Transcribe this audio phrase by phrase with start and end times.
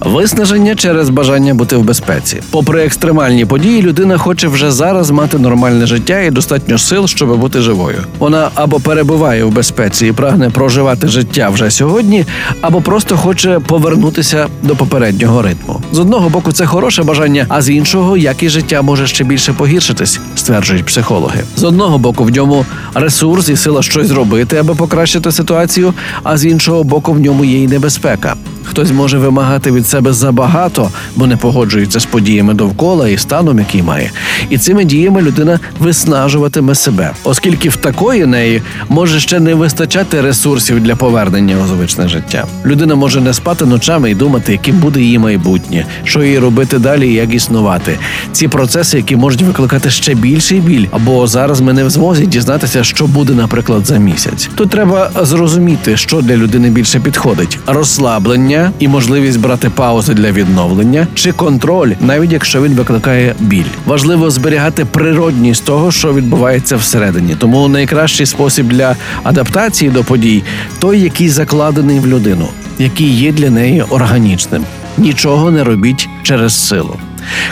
[0.00, 2.40] Виснаження через бажання бути в безпеці.
[2.50, 7.60] Попри екстремальні події, людина хоче вже зараз мати нормальне життя і достатньо сил, щоб бути
[7.60, 7.98] живою.
[8.18, 12.24] Вона або перебуває в безпеці і прагне проживати життя вже сьогодні,
[12.60, 15.80] або просто хоче повернутися до попереднього ритму.
[15.92, 20.20] З одного боку, це хороше бажання, а з іншого, якість життя може ще більше погіршитись,
[20.34, 21.40] стверджують психологи.
[21.56, 26.44] З одного боку, в ньому ресурс і сила щось зробити, аби покращити ситуацію, а з
[26.44, 28.34] іншого боку, в ньому є й небезпека.
[28.70, 33.82] Хтось може вимагати від себе забагато, бо не погоджується з подіями довкола і станом, який
[33.82, 34.10] має.
[34.50, 40.80] І цими діями людина виснажуватиме себе, оскільки в такої неї може ще не вистачати ресурсів
[40.80, 42.46] для повернення у звичне життя.
[42.66, 47.08] Людина може не спати ночами і думати, яким буде її майбутнє, що їй робити далі
[47.08, 47.98] і як існувати.
[48.32, 52.84] Ці процеси, які можуть викликати ще більший біль, або зараз ми не в змозі дізнатися,
[52.84, 54.50] що буде, наприклад, за місяць.
[54.54, 61.06] Тут треба зрозуміти, що для людини більше підходить: розслаблення і можливість брати паузи для відновлення,
[61.14, 63.64] чи контроль, навіть якщо він викликає біль.
[63.86, 67.36] Важливо зберігати природність того, що відбувається всередині.
[67.38, 70.42] Тому найкращий спосіб для адаптації до подій
[70.78, 72.48] той, який закладений в людину,
[72.78, 74.64] який є для неї органічним.
[74.98, 76.96] Нічого не робіть через силу.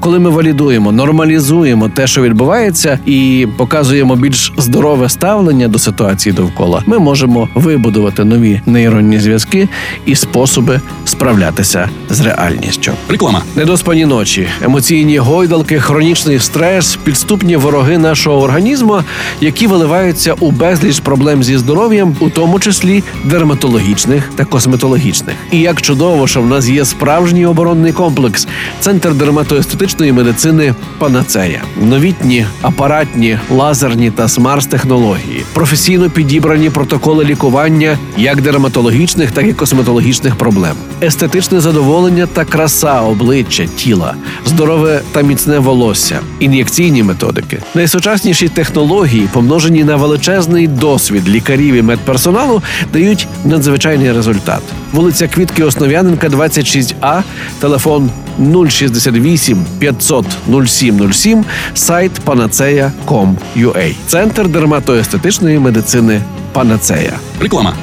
[0.00, 6.82] Коли ми валідуємо, нормалізуємо те, що відбувається, і показуємо більш здорове ставлення до ситуації довкола,
[6.86, 9.68] ми можемо вибудувати нові нейронні зв'язки
[10.06, 12.92] і способи справлятися з реальністю.
[13.08, 13.42] Реклама.
[13.56, 18.98] Недоспані ночі, емоційні гойдалки, хронічний стрес, підступні вороги нашого організму,
[19.40, 25.36] які виливаються у безліч проблем зі здоров'ям, у тому числі дерматологічних та косметологічних.
[25.50, 28.48] І як чудово, що в нас є справжній оборонний комплекс,
[28.80, 29.14] центр
[29.62, 39.46] дерматоестетичної медицини Панацея, новітні апаратні, лазерні та смарт-технології, професійно підібрані протоколи лікування як дерматологічних, так
[39.46, 44.14] і косметологічних проблем, естетичне задоволення та краса обличчя, тіла,
[44.46, 52.62] здорове та міцне волосся, ін'єкційні методики, найсучасніші технології, помножені на величезний досвід лікарів і медперсоналу,
[52.92, 54.62] дають надзвичайний результат.
[54.92, 57.22] Вулиця Квітки Основ'яненка, 26А,
[57.60, 58.10] телефон
[58.68, 60.26] 068 500
[60.66, 61.44] 0707,
[61.74, 63.94] сайт panacea.com.ua.
[64.06, 66.20] Центр дерматоестетичної медицини
[66.52, 67.12] Панацея.
[67.40, 67.74] Реклама.